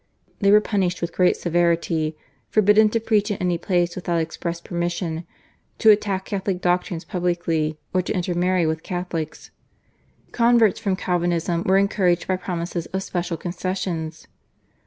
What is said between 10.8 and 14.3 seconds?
Calvinism were encouraged by promises of special concessions.